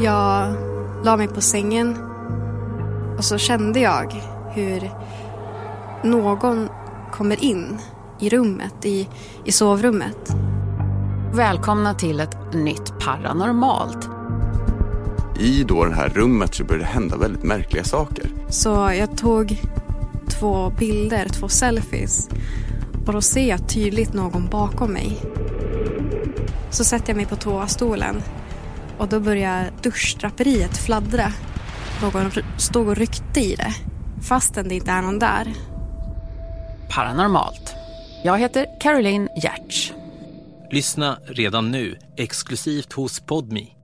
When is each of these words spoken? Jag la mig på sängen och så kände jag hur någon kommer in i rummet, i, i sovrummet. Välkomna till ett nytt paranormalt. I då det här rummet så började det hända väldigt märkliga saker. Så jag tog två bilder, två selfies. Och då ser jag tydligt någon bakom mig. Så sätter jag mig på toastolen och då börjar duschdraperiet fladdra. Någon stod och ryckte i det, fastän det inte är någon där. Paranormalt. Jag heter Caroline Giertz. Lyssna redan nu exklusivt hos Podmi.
Jag 0.00 0.54
la 1.04 1.16
mig 1.16 1.28
på 1.28 1.40
sängen 1.40 1.96
och 3.18 3.24
så 3.24 3.38
kände 3.38 3.80
jag 3.80 4.14
hur 4.50 4.90
någon 6.04 6.68
kommer 7.12 7.44
in 7.44 7.78
i 8.20 8.28
rummet, 8.28 8.84
i, 8.84 9.08
i 9.44 9.52
sovrummet. 9.52 10.36
Välkomna 11.32 11.94
till 11.94 12.20
ett 12.20 12.54
nytt 12.54 12.98
paranormalt. 13.00 14.08
I 15.40 15.64
då 15.64 15.84
det 15.84 15.94
här 15.94 16.08
rummet 16.08 16.54
så 16.54 16.64
började 16.64 16.84
det 16.84 16.90
hända 16.90 17.16
väldigt 17.16 17.44
märkliga 17.44 17.84
saker. 17.84 18.26
Så 18.48 18.92
jag 18.98 19.16
tog 19.16 19.62
två 20.28 20.70
bilder, 20.78 21.28
två 21.28 21.48
selfies. 21.48 22.28
Och 23.06 23.12
då 23.12 23.20
ser 23.20 23.48
jag 23.48 23.68
tydligt 23.68 24.12
någon 24.12 24.48
bakom 24.50 24.92
mig. 24.92 25.20
Så 26.70 26.84
sätter 26.84 27.10
jag 27.10 27.16
mig 27.16 27.26
på 27.26 27.36
toastolen 27.36 28.22
och 28.98 29.08
då 29.08 29.20
börjar 29.20 29.70
duschdraperiet 29.82 30.76
fladdra. 30.76 31.32
Någon 32.02 32.30
stod 32.58 32.88
och 32.88 32.96
ryckte 32.96 33.40
i 33.40 33.54
det, 33.54 33.74
fastän 34.28 34.68
det 34.68 34.74
inte 34.74 34.90
är 34.90 35.02
någon 35.02 35.18
där. 35.18 35.52
Paranormalt. 36.90 37.74
Jag 38.24 38.38
heter 38.38 38.66
Caroline 38.80 39.28
Giertz. 39.36 39.92
Lyssna 40.70 41.18
redan 41.26 41.70
nu 41.70 41.98
exklusivt 42.16 42.92
hos 42.92 43.20
Podmi. 43.20 43.74